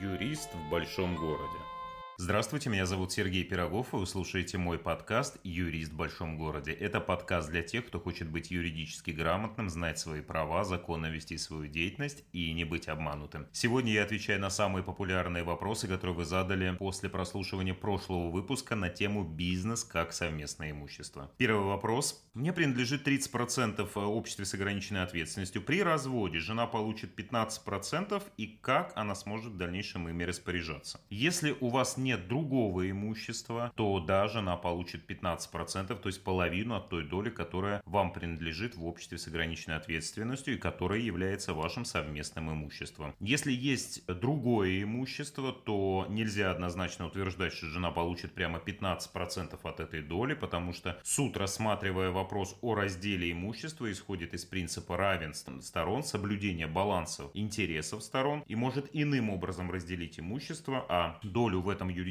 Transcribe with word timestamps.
Юрист 0.00 0.54
в 0.54 0.70
большом 0.70 1.16
городе. 1.16 1.58
Здравствуйте, 2.24 2.70
меня 2.70 2.86
зовут 2.86 3.10
Сергей 3.10 3.42
Пирогов, 3.42 3.92
и 3.92 3.96
вы 3.96 4.06
слушаете 4.06 4.56
мой 4.56 4.78
подкаст 4.78 5.38
«Юрист 5.42 5.90
в 5.90 5.96
большом 5.96 6.38
городе». 6.38 6.70
Это 6.70 7.00
подкаст 7.00 7.50
для 7.50 7.64
тех, 7.64 7.84
кто 7.84 7.98
хочет 7.98 8.30
быть 8.30 8.52
юридически 8.52 9.10
грамотным, 9.10 9.68
знать 9.68 9.98
свои 9.98 10.20
права, 10.20 10.62
законно 10.62 11.06
вести 11.06 11.36
свою 11.36 11.66
деятельность 11.66 12.22
и 12.30 12.52
не 12.52 12.64
быть 12.64 12.86
обманутым. 12.86 13.48
Сегодня 13.50 13.92
я 13.92 14.04
отвечаю 14.04 14.40
на 14.40 14.50
самые 14.50 14.84
популярные 14.84 15.42
вопросы, 15.42 15.88
которые 15.88 16.14
вы 16.14 16.24
задали 16.24 16.76
после 16.76 17.08
прослушивания 17.08 17.74
прошлого 17.74 18.30
выпуска 18.30 18.76
на 18.76 18.88
тему 18.88 19.24
«Бизнес 19.24 19.82
как 19.82 20.12
совместное 20.12 20.70
имущество». 20.70 21.28
Первый 21.38 21.66
вопрос. 21.66 22.24
Мне 22.34 22.52
принадлежит 22.52 23.04
30% 23.04 23.92
общества 24.04 24.44
с 24.44 24.54
ограниченной 24.54 25.02
ответственностью. 25.02 25.60
При 25.60 25.82
разводе 25.82 26.38
жена 26.38 26.68
получит 26.68 27.18
15% 27.18 28.22
и 28.36 28.46
как 28.46 28.92
она 28.94 29.16
сможет 29.16 29.54
в 29.54 29.56
дальнейшем 29.56 30.08
ими 30.08 30.22
распоряжаться? 30.22 31.00
Если 31.10 31.56
у 31.58 31.68
вас 31.68 31.96
нет 31.96 32.11
нет 32.12 32.28
другого 32.28 32.90
имущества, 32.90 33.72
то 33.74 33.98
да, 34.00 34.28
жена 34.28 34.56
получит 34.56 35.10
15%, 35.10 35.96
то 35.96 36.08
есть 36.08 36.22
половину 36.22 36.74
от 36.74 36.90
той 36.90 37.04
доли, 37.04 37.30
которая 37.30 37.82
вам 37.86 38.12
принадлежит 38.12 38.76
в 38.76 38.86
обществе 38.86 39.16
с 39.16 39.26
ограниченной 39.28 39.76
ответственностью 39.76 40.54
и 40.54 40.58
которая 40.58 41.00
является 41.00 41.54
вашим 41.54 41.86
совместным 41.86 42.50
имуществом. 42.52 43.14
Если 43.18 43.52
есть 43.52 44.06
другое 44.06 44.82
имущество, 44.82 45.52
то 45.52 46.06
нельзя 46.10 46.50
однозначно 46.50 47.06
утверждать, 47.06 47.54
что 47.54 47.66
жена 47.66 47.90
получит 47.90 48.32
прямо 48.32 48.58
15% 48.58 49.58
от 49.62 49.80
этой 49.80 50.02
доли, 50.02 50.34
потому 50.34 50.74
что 50.74 51.00
суд, 51.02 51.36
рассматривая 51.38 52.10
вопрос 52.10 52.58
о 52.60 52.74
разделе 52.74 53.32
имущества, 53.32 53.90
исходит 53.90 54.34
из 54.34 54.44
принципа 54.44 54.98
равенства 54.98 55.60
сторон, 55.60 56.02
соблюдения 56.02 56.66
балансов 56.66 57.30
интересов 57.32 58.02
сторон 58.02 58.44
и 58.46 58.54
может 58.54 58.90
иным 58.92 59.30
образом 59.30 59.70
разделить 59.70 60.20
имущество, 60.20 60.84
а 60.88 61.18
долю 61.22 61.60
в 61.60 61.68
этом 61.70 61.88
юридическом 61.88 62.01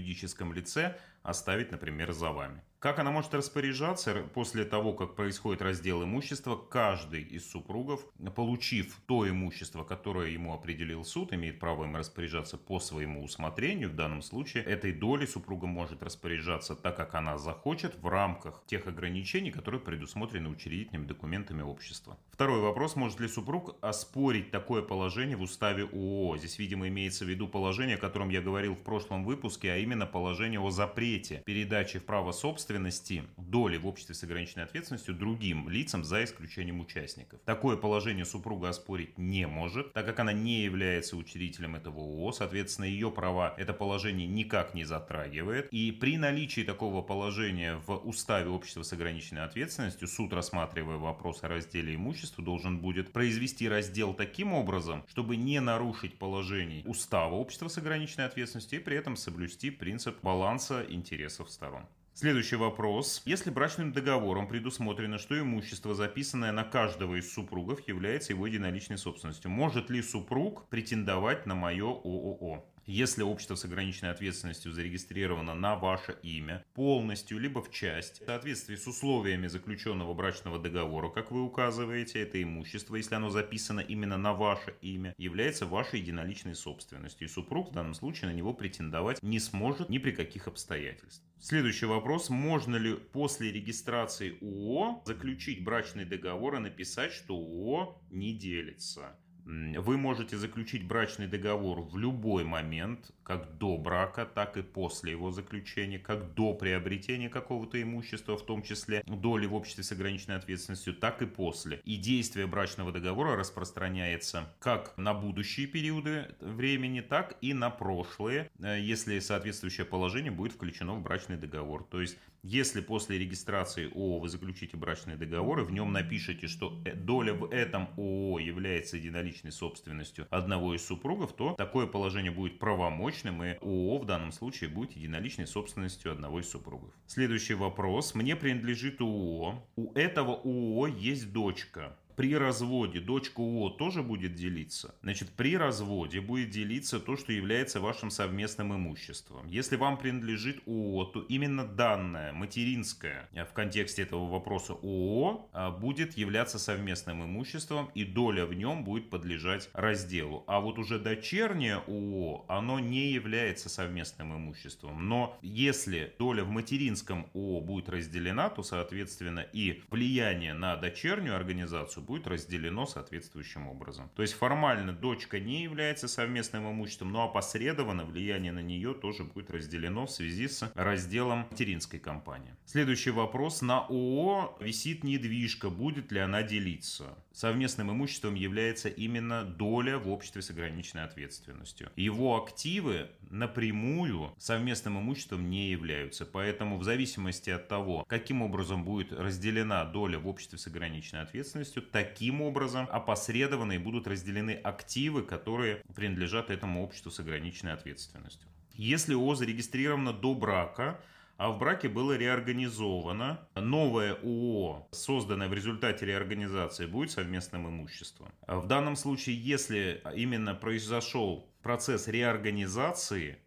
лице 0.54 0.98
оставить, 1.24 1.72
например, 1.72 2.14
за 2.14 2.32
вами. 2.32 2.62
Как 2.82 2.98
она 2.98 3.12
может 3.12 3.32
распоряжаться 3.36 4.24
после 4.34 4.66
того, 4.66 4.94
как 4.94 5.14
происходит 5.14 5.62
раздел 5.62 6.04
имущества? 6.04 6.56
Каждый 6.56 7.22
из 7.22 7.48
супругов, 7.48 8.04
получив 8.36 8.98
то 9.06 9.30
имущество, 9.30 9.84
которое 9.84 10.32
ему 10.32 10.52
определил 10.52 11.04
суд, 11.04 11.32
имеет 11.32 11.60
право 11.60 11.84
им 11.84 11.96
распоряжаться 11.96 12.58
по 12.58 12.80
своему 12.80 13.24
усмотрению. 13.24 13.90
В 13.92 13.96
данном 13.96 14.24
случае 14.24 14.64
этой 14.64 14.94
доли 14.94 15.28
супруга 15.28 15.68
может 15.68 16.02
распоряжаться 16.02 16.74
так, 16.76 16.98
как 16.98 17.14
она 17.14 17.38
захочет, 17.38 17.94
в 18.02 18.08
рамках 18.08 18.64
тех 18.66 18.88
ограничений, 18.88 19.52
которые 19.52 19.80
предусмотрены 19.80 20.50
учредительными 20.50 21.06
документами 21.06 21.62
общества. 21.62 22.18
Второй 22.32 22.62
вопрос. 22.62 22.96
Может 22.96 23.20
ли 23.20 23.28
супруг 23.28 23.78
оспорить 23.82 24.50
такое 24.50 24.82
положение 24.82 25.38
в 25.38 25.44
уставе 25.44 25.84
ООО? 25.84 26.38
Здесь, 26.38 26.58
видимо, 26.58 26.88
имеется 26.88 27.26
в 27.26 27.28
виду 27.28 27.48
положение, 27.48 27.98
о 27.98 28.00
котором 28.00 28.30
я 28.30 28.42
говорил 28.42 28.74
в 28.74 28.82
прошлом 28.82 29.24
выпуске, 29.24 29.72
а 29.72 29.78
именно 29.78 30.08
положение 30.08 30.60
о 30.60 30.72
запрете 30.72 31.44
передачи 31.46 32.00
в 32.00 32.06
право 32.06 32.32
собственности 32.32 32.71
собственности 32.72 33.24
доли 33.38 33.78
в 33.78 33.86
обществе 33.86 34.16
с 34.16 34.24
ограниченной 34.24 34.64
ответственностью 34.64 35.14
другим 35.14 35.70
лицам 35.70 36.04
за 36.04 36.24
исключением 36.24 36.80
участников. 36.80 37.40
Такое 37.46 37.76
положение 37.76 38.26
супруга 38.26 38.70
оспорить 38.70 39.18
не 39.18 39.46
может, 39.46 39.94
так 39.94 40.06
как 40.06 40.20
она 40.20 40.32
не 40.32 40.64
является 40.64 41.18
учредителем 41.18 41.76
этого 41.76 42.00
ООО, 42.00 42.32
соответственно, 42.32 42.86
ее 42.86 43.12
права 43.12 43.54
это 43.58 43.74
положение 43.74 44.28
никак 44.28 44.74
не 44.74 44.86
затрагивает. 44.86 45.68
И 45.72 45.92
при 45.92 46.18
наличии 46.18 46.62
такого 46.62 47.02
положения 47.02 47.76
в 47.86 47.96
уставе 48.08 48.50
общества 48.50 48.84
с 48.84 48.94
ограниченной 48.94 49.44
ответственностью 49.44 50.08
суд, 50.08 50.34
рассматривая 50.34 50.98
вопрос 50.98 51.44
о 51.44 51.50
разделе 51.50 51.96
имущества, 51.96 52.44
должен 52.44 52.80
будет 52.80 53.12
произвести 53.12 53.68
раздел 53.68 54.14
таким 54.14 54.54
образом, 54.54 55.04
чтобы 55.08 55.36
не 55.36 55.60
нарушить 55.60 56.18
положений 56.18 56.84
устава 56.86 57.36
общества 57.36 57.68
с 57.68 57.78
ограниченной 57.78 58.28
ответственностью 58.28 58.80
и 58.80 58.84
при 58.84 58.98
этом 58.98 59.16
соблюсти 59.16 59.70
принцип 59.72 60.18
баланса 60.22 60.86
интересов 60.88 61.50
сторон. 61.50 61.86
Следующий 62.14 62.58
вопрос. 62.58 63.22
Если 63.26 63.50
брачным 63.50 63.94
договором 63.94 64.48
предусмотрено, 64.48 65.18
что 65.18 65.40
имущество, 65.40 65.96
записанное 65.96 66.52
на 66.52 66.64
каждого 66.64 67.16
из 67.16 67.34
супругов, 67.34 67.88
является 67.88 68.34
его 68.34 68.46
единоличной 68.48 68.98
собственностью, 68.98 69.50
может 69.50 69.90
ли 69.90 70.02
супруг 70.02 70.68
претендовать 70.68 71.46
на 71.46 71.56
мое 71.56 71.88
ООО? 71.88 72.66
Если 72.88 73.22
общество 73.22 73.56
с 73.56 73.64
ограниченной 73.64 74.12
ответственностью 74.12 74.72
зарегистрировано 74.72 75.54
на 75.54 75.76
ваше 75.76 76.18
имя 76.24 76.66
полностью, 76.74 77.40
либо 77.40 77.62
в 77.62 77.72
часть, 77.72 78.22
в 78.22 78.26
соответствии 78.26 78.76
с 78.76 78.88
условиями 78.88 79.48
заключенного 79.48 80.14
брачного 80.14 80.58
договора, 80.58 81.10
как 81.10 81.32
вы 81.32 81.44
указываете, 81.44 82.22
это 82.22 82.42
имущество, 82.42 82.96
если 82.96 83.16
оно 83.16 83.30
записано 83.30 83.82
именно 83.82 84.18
на 84.18 84.34
ваше 84.34 84.76
имя, 84.82 85.14
является 85.18 85.66
вашей 85.68 86.00
единоличной 86.00 86.56
собственностью. 86.56 87.28
И 87.28 87.32
супруг 87.32 87.70
в 87.70 87.74
данном 87.74 87.94
случае 87.94 88.32
на 88.32 88.36
него 88.36 88.54
претендовать 88.54 89.22
не 89.22 89.40
сможет 89.40 89.90
ни 89.90 90.00
при 90.00 90.12
каких 90.12 90.48
обстоятельствах. 90.48 91.28
Следующий 91.40 91.86
вопрос. 91.86 92.30
Можно 92.30 92.76
ли 92.78 92.96
после 92.96 93.52
регистрации 93.52 94.38
ООО 94.42 95.04
заключить 95.06 95.64
брачный 95.64 96.06
договор 96.06 96.56
и 96.56 96.60
написать, 96.60 97.12
что 97.14 97.36
ООО 97.36 98.02
не 98.10 98.34
делится? 98.34 99.16
Вы 99.46 99.98
можете 99.98 100.38
заключить 100.38 100.86
брачный 100.86 101.28
договор 101.28 101.82
в 101.82 101.98
любой 101.98 102.44
момент, 102.44 103.12
как 103.24 103.58
до 103.58 103.78
брака, 103.78 104.26
так 104.26 104.58
и 104.58 104.62
после 104.62 105.12
его 105.12 105.32
заключения, 105.32 105.98
как 105.98 106.34
до 106.36 106.54
приобретения 106.54 107.30
какого-то 107.30 107.82
имущества, 107.82 108.38
в 108.38 108.46
том 108.46 108.62
числе 108.62 109.04
доли 109.08 109.48
в 109.48 109.56
обществе 109.56 109.84
с 109.84 109.92
ограниченной 109.92 110.38
ответственностью, 110.38 110.94
так 110.94 111.22
и 111.22 111.26
после. 111.26 111.82
И 111.86 111.98
действие 111.98 112.46
брачного 112.46 112.92
договора 112.92 113.36
распространяется 113.36 114.54
как 114.60 114.96
на 114.98 115.14
будущие 115.14 115.68
периоды 115.68 116.36
времени, 116.40 117.02
так 117.02 117.38
и 117.42 117.54
на 117.54 117.70
прошлые, 117.70 118.50
э, 118.60 118.80
если 118.80 119.20
соответствующее 119.20 119.86
положение 119.86 120.32
будет 120.32 120.54
включено 120.54 120.94
в 120.94 121.02
брачный 121.02 121.38
договор. 121.38 121.84
То 121.90 122.02
есть, 122.02 122.18
если 122.44 122.82
после 122.82 123.18
регистрации 123.18 123.92
ООО 123.94 124.20
вы 124.20 124.30
заключите 124.30 124.78
брачный 124.78 125.16
договор 125.16 125.62
и 125.62 125.64
в 125.64 125.72
нем 125.72 125.92
напишите, 125.92 126.48
что 126.48 126.80
э, 126.86 126.94
доля 126.94 127.34
в 127.34 127.52
этом 127.52 127.90
ООО 127.98 128.40
является 128.40 128.98
единоличной 128.98 129.31
личной 129.32 129.54
собственностью 129.54 130.28
одного 130.30 130.76
из 130.76 130.86
супругов, 130.86 131.34
то 131.34 131.54
такое 131.54 131.88
положение 131.88 132.32
будет 132.32 132.60
правомочным, 132.60 133.42
и 133.44 133.58
ООО 133.62 134.00
в 134.00 134.06
данном 134.06 134.34
случае 134.34 134.70
будет 134.70 134.92
единоличной 134.92 135.48
собственностью 135.48 136.12
одного 136.12 136.42
из 136.42 136.50
супругов. 136.50 136.92
Следующий 137.08 137.54
вопрос. 137.54 138.14
Мне 138.14 138.36
принадлежит 138.36 139.00
ООО. 139.00 139.64
У 139.78 139.94
этого 139.94 140.34
ООО 140.34 140.88
есть 140.88 141.32
дочка 141.32 141.98
при 142.16 142.36
разводе 142.36 143.00
дочка 143.00 143.42
ООО 143.42 143.70
тоже 143.70 144.04
будет 144.04 144.36
делиться? 144.36 144.96
Значит, 145.02 145.30
при 145.30 145.58
разводе 145.58 146.22
будет 146.22 146.50
делиться 146.50 147.00
то, 147.00 147.18
что 147.18 147.32
является 147.32 147.80
вашим 147.80 148.10
совместным 148.10 148.76
имуществом. 148.76 149.48
Если 149.48 149.76
вам 149.76 149.98
принадлежит 149.98 150.62
ООО, 150.68 151.06
то 151.06 151.22
именно 151.22 151.66
данное 151.66 152.34
материнское 152.34 153.30
э, 153.34 153.46
в 153.46 153.54
контексте 153.54 154.04
этого 154.04 154.30
вопроса 154.30 154.74
ООО 154.74 155.50
э, 155.54 155.72
будет 155.80 156.18
являться 156.18 156.60
совместным 156.60 157.24
имуществом 157.24 157.90
и 157.96 158.04
доля 158.04 158.46
в 158.46 158.54
нем 158.54 158.84
будет 158.84 159.10
подлежать 159.10 159.70
разделу. 159.74 160.44
А 160.48 160.60
вот 160.60 160.80
уже 160.80 161.00
дочернее 161.00 161.78
ООО, 161.88 162.46
оно 162.48 162.80
не 162.80 163.12
является 163.12 163.70
совместным 163.70 164.36
имуществом. 164.36 165.08
Но 165.08 165.38
если 165.42 166.14
доля 166.20 166.44
в 166.44 166.50
материнском 166.50 167.28
ООО 167.34 167.62
будет 167.62 167.90
разделена, 167.90 168.50
то, 168.50 168.64
соответственно, 168.64 169.40
и 169.40 169.82
влияние 169.90 170.54
на 170.54 170.76
дочернюю 170.76 171.36
организацию 171.36 172.01
имущество 172.02 172.12
будет 172.12 172.28
разделено 172.28 172.86
соответствующим 172.86 173.68
образом. 173.68 174.10
То 174.16 174.22
есть 174.22 174.34
формально 174.34 174.94
дочка 174.94 175.40
не 175.40 175.64
является 175.64 176.08
совместным 176.08 176.70
имуществом, 176.72 177.12
но 177.12 177.24
опосредованно 177.24 178.06
влияние 178.06 178.52
на 178.52 178.62
нее 178.62 178.94
тоже 178.94 179.24
будет 179.24 179.52
разделено 179.52 180.06
в 180.06 180.12
связи 180.12 180.48
с 180.48 180.72
разделом 180.76 181.48
материнской 181.52 182.00
компании. 182.00 182.56
Следующий 182.66 183.12
вопрос. 183.12 183.62
На 183.62 183.80
ООО 183.80 184.58
висит 184.60 185.04
недвижка. 185.04 185.70
Будет 185.70 186.12
ли 186.12 186.20
она 186.20 186.44
делиться? 186.44 187.16
Совместным 187.34 187.92
имуществом 187.92 188.36
является 188.36 188.90
именно 188.90 189.44
доля 189.44 189.98
в 189.98 190.10
обществе 190.10 190.42
с 190.42 190.50
ограниченной 190.50 191.06
ответственностью. 191.06 191.90
Его 191.96 192.36
активы 192.44 193.10
напрямую 193.30 194.34
совместным 194.38 195.00
имуществом 195.00 195.50
не 195.50 195.72
являются. 195.72 196.26
Поэтому 196.26 196.78
в 196.78 196.84
зависимости 196.84 197.50
от 197.50 197.68
того, 197.68 198.04
каким 198.08 198.42
образом 198.42 198.84
будет 198.84 199.14
разделена 199.14 199.86
доля 199.86 200.20
в 200.20 200.28
обществе 200.28 200.58
с 200.58 200.68
ограниченной 200.68 201.24
ответственностью, 201.24 201.82
таким 201.92 202.42
образом 202.42 202.88
опосредованно 202.92 203.74
и 203.74 203.78
будут 203.78 204.08
разделены 204.08 204.52
активы, 204.52 205.24
которые 205.24 205.84
принадлежат 205.96 206.50
этому 206.50 206.84
обществу 206.84 207.12
с 207.12 207.20
ограниченной 207.20 207.74
ответственностью. 207.74 208.48
Если 208.74 209.14
ООО 209.14 209.36
зарегистрировано 209.36 210.14
до 210.14 210.34
брака, 210.34 211.00
а 211.42 211.50
в 211.50 211.58
браке 211.58 211.90
было 211.90 212.16
реорганизовано. 212.16 213.40
Новое 213.56 214.14
ООО, 214.14 214.88
созданное 214.92 215.48
в 215.48 215.54
результате 215.56 216.06
реорганизации, 216.06 216.86
будет 216.86 217.10
совместным 217.10 217.68
имуществом. 217.68 218.30
В 218.46 218.68
данном 218.68 218.96
случае, 218.96 219.38
если 219.38 220.04
именно 220.16 220.54
произошел 220.54 221.50
процесс 221.64 222.08
реорганизации, 222.08 223.40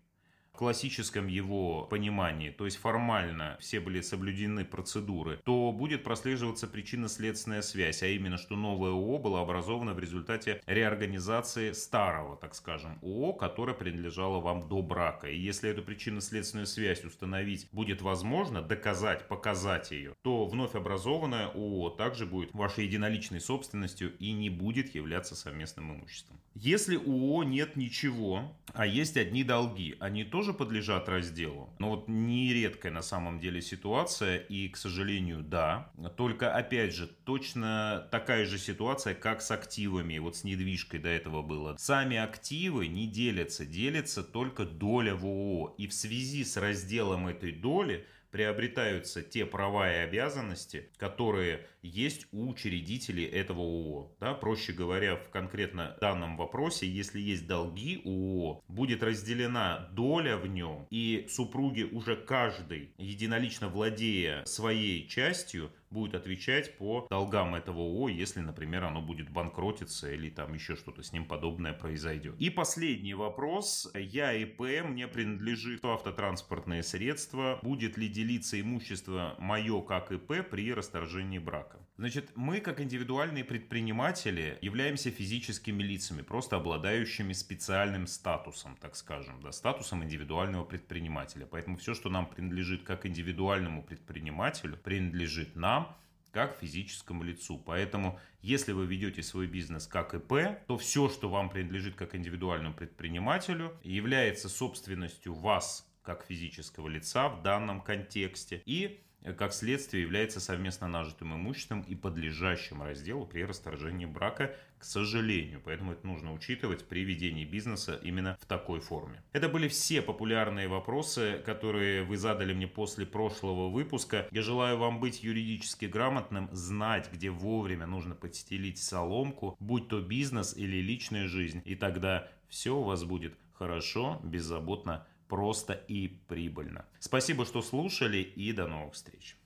в 0.55 0.57
классическом 0.57 1.27
его 1.27 1.83
понимании, 1.83 2.51
то 2.51 2.65
есть 2.65 2.77
формально 2.77 3.57
все 3.59 3.81
были 3.81 4.01
соблюдены 4.01 4.65
процедуры, 4.65 5.41
то 5.45 5.73
будет 5.73 6.05
прослеживаться 6.05 6.69
причинно-следственная 6.69 7.61
связь, 7.61 8.05
а 8.05 8.07
именно, 8.07 8.39
что 8.39 8.55
новое 8.55 8.93
ООО 8.93 9.19
было 9.19 9.41
образовано 9.41 9.95
в 9.95 9.99
результате 9.99 10.63
реорганизации 10.67 11.73
старого, 11.73 12.37
так 12.37 12.55
скажем, 12.55 13.01
ООО, 13.03 13.33
которое 13.33 13.75
принадлежало 13.75 14.39
вам 14.41 14.69
до 14.69 14.81
брака. 14.81 15.29
И 15.29 15.37
если 15.37 15.71
эту 15.71 15.83
причинно-следственную 15.83 16.67
связь 16.67 17.03
установить 17.03 17.69
будет 17.73 18.01
возможно, 18.01 18.63
доказать, 18.63 19.27
показать 19.27 19.91
ее, 19.91 20.15
то 20.23 20.47
вновь 20.47 20.77
образованное 20.77 21.49
ООО 21.49 21.91
также 21.91 22.27
будет 22.27 22.55
вашей 22.55 22.85
единоличной 22.85 23.41
собственностью 23.41 24.17
и 24.19 24.31
не 24.31 24.51
будет 24.51 24.95
являться 24.95 25.35
совместным 25.35 25.97
имуществом. 25.97 26.39
Если 26.55 26.95
у 26.95 27.33
ООО 27.33 27.43
нет 27.43 27.75
ничего, 27.75 28.57
а 28.73 28.87
есть 28.87 29.17
одни 29.17 29.43
долги, 29.43 29.97
они 29.99 30.23
тоже 30.23 30.44
подлежат 30.53 31.09
разделу. 31.09 31.75
Но 31.79 31.91
вот 31.91 32.09
нередкая 32.09 32.93
на 32.93 33.03
самом 33.03 33.41
деле 33.41 33.63
ситуация, 33.63 34.37
и, 34.37 34.69
к 34.69 34.77
сожалению, 34.77 35.43
да. 35.43 35.91
Только, 36.17 36.55
опять 36.55 36.95
же, 36.95 37.07
точно 37.07 38.09
такая 38.11 38.45
же 38.45 38.59
ситуация, 38.59 39.15
как 39.15 39.41
с 39.41 39.51
активами, 39.51 40.19
вот 40.19 40.37
с 40.37 40.45
недвижкой 40.45 41.01
до 41.01 41.09
этого 41.09 41.43
было. 41.43 41.77
Сами 41.79 42.17
активы 42.17 42.89
не 42.89 43.07
делятся, 43.07 43.65
делится 43.65 44.23
только 44.23 44.65
доля 44.65 45.15
в 45.15 45.25
ООО. 45.25 45.75
И 45.79 45.87
в 45.87 45.95
связи 45.95 46.45
с 46.45 46.57
разделом 46.57 47.29
этой 47.29 47.53
доли 47.53 48.07
приобретаются 48.35 49.23
те 49.23 49.47
права 49.47 49.89
и 49.89 49.99
обязанности, 49.99 50.91
которые 50.97 51.69
есть 51.83 52.27
у 52.33 52.49
учредителей 52.49 53.27
этого 53.27 53.61
ООО. 53.61 54.17
Да, 54.19 54.35
проще 54.35 54.73
говоря, 54.73 55.15
в 55.15 55.31
конкретно 55.31 55.97
данном 56.01 56.37
вопросе, 56.37 56.89
если 56.89 57.21
есть 57.21 57.47
долги 57.47 58.03
ООО, 58.05 58.65
будет 58.67 59.05
разделена 59.05 59.89
доля 59.93 60.37
в 60.37 60.49
нем, 60.49 60.89
и 60.91 61.27
супруги 61.31 61.85
уже 61.85 62.17
каждый, 62.17 62.93
единолично 62.99 63.69
владея 63.69 64.45
своей 64.47 65.07
частью, 65.07 65.71
будет 65.95 66.15
отвечать 66.15 66.77
по 66.77 67.07
долгам 67.09 67.55
этого 67.55 67.79
ООО, 67.79 68.09
если, 68.09 68.41
например, 68.41 68.85
оно 68.85 69.01
будет 69.01 69.31
банкротиться 69.31 70.13
или 70.13 70.29
там 70.29 70.53
еще 70.53 70.77
что-то 70.77 71.03
с 71.03 71.13
ним 71.13 71.25
подобное 71.25 71.73
произойдет. 71.73 72.35
И 72.39 72.51
последний 72.51 73.15
вопрос. 73.15 73.91
Я 73.95 74.35
ИП, 74.35 74.61
мне 74.85 75.09
принадлежит 75.09 75.85
автотранспортное 75.85 76.83
средство. 76.83 77.59
Будет 77.63 77.97
ли 77.97 78.09
делиться 78.09 78.61
имущество 78.61 79.37
мое 79.39 79.81
как 79.81 80.13
ИП 80.13 80.47
при 80.51 80.75
расторжении 80.75 81.39
брака? 81.39 81.84
Значит, 81.97 82.33
мы 82.35 82.61
как 82.61 82.81
индивидуальные 82.81 83.45
предприниматели 83.45 84.59
являемся 84.61 85.13
физическими 85.13 85.81
лицами, 85.81 86.23
просто 86.23 86.57
обладающими 86.57 87.33
специальным 87.33 88.09
статусом, 88.09 88.77
так 88.81 88.97
скажем, 88.97 89.41
да, 89.41 89.53
статусом 89.53 90.03
индивидуального 90.03 90.65
предпринимателя. 90.65 91.47
Поэтому 91.47 91.77
все, 91.77 91.95
что 91.95 92.11
нам 92.11 92.27
принадлежит 92.27 92.83
как 92.83 93.07
индивидуальному 93.07 93.85
предпринимателю, 93.85 94.77
принадлежит 94.77 95.55
нам, 95.55 95.97
как 96.33 96.59
физическому 96.59 97.23
лицу. 97.23 97.63
Поэтому, 97.65 98.19
если 98.43 98.73
вы 98.73 98.87
ведете 98.87 99.23
свой 99.23 99.47
бизнес 99.47 99.87
как 99.87 100.15
ИП, 100.15 100.67
то 100.67 100.77
все, 100.77 101.09
что 101.09 101.29
вам 101.29 101.49
принадлежит 101.49 101.95
как 101.95 102.17
индивидуальному 102.17 102.75
предпринимателю, 102.75 103.73
является 103.85 104.49
собственностью 104.49 105.33
вас 105.33 105.89
как 106.03 106.25
физического 106.27 106.89
лица 106.89 107.29
в 107.29 107.43
данном 107.43 107.81
контексте. 107.81 108.63
И 108.67 109.01
как 109.33 109.53
следствие 109.53 110.03
является 110.03 110.41
совместно 110.41 110.87
нажитым 110.87 111.35
имуществом 111.35 111.83
и 111.83 111.95
подлежащим 111.95 112.83
разделу 112.83 113.27
при 113.27 113.43
расторжении 113.43 114.07
брака, 114.07 114.55
к 114.79 114.85
сожалению. 114.85 115.63
Поэтому 115.65 115.93
это 115.93 116.07
нужно 116.07 116.33
учитывать 116.35 116.87
при 116.87 117.05
ведении 117.05 117.45
бизнеса 117.45 117.99
именно 118.03 118.37
в 118.41 118.45
такой 118.45 118.81
форме. 118.81 119.23
Это 119.33 119.49
были 119.49 119.69
все 119.69 120.03
популярные 120.03 120.69
вопросы, 120.69 121.43
которые 121.47 122.05
вы 122.05 122.19
задали 122.19 122.53
мне 122.53 122.67
после 122.67 123.07
прошлого 123.07 123.71
выпуска. 123.71 124.29
Я 124.31 124.43
желаю 124.43 124.77
вам 124.77 125.01
быть 125.01 125.23
юридически 125.23 125.87
грамотным, 125.87 126.51
знать, 126.53 127.11
где 127.13 127.31
вовремя 127.31 127.87
нужно 127.87 128.15
подстелить 128.15 128.79
соломку, 128.79 129.57
будь 129.59 129.89
то 129.89 130.01
бизнес 130.01 130.55
или 130.55 130.77
личная 130.77 131.29
жизнь, 131.29 131.63
и 131.65 131.75
тогда 131.75 132.29
все 132.49 132.77
у 132.77 132.83
вас 132.83 133.05
будет 133.05 133.35
хорошо, 133.55 134.21
беззаботно, 134.23 135.07
просто 135.35 135.73
и 135.73 136.07
прибыльно. 136.29 136.85
Спасибо, 137.01 137.45
что 137.45 137.61
слушали 137.61 138.19
и 138.19 138.53
до 138.53 138.69
новых 138.69 138.95
встреч. 138.95 139.37